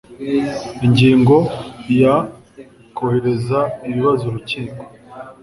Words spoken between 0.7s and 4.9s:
Ingingo ya Koherereza ibibazo urukiko